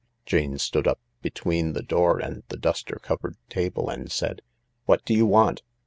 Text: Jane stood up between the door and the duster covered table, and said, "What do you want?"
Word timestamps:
Jane 0.25 0.57
stood 0.57 0.87
up 0.87 0.99
between 1.21 1.73
the 1.73 1.83
door 1.83 2.17
and 2.17 2.41
the 2.47 2.57
duster 2.57 2.95
covered 3.03 3.37
table, 3.49 3.87
and 3.87 4.11
said, 4.11 4.41
"What 4.87 5.05
do 5.05 5.13
you 5.13 5.27
want?" 5.27 5.61